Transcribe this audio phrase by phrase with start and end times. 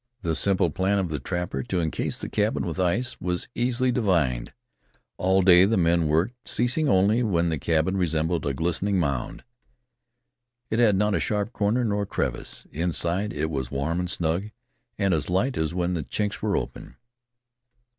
[0.23, 4.51] The simple plan of the trapper to incase the cabin with ice was easily divined.
[5.17, 9.43] All day the men worked, easing only when the cabin resembled a glistening mound.
[10.71, 12.65] It had not a sharp corner nor a crevice.
[12.71, 14.49] Inside it was warm and snug,
[14.97, 16.95] and as light as when the chinks were open.